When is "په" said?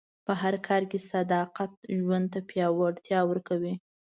0.25-0.33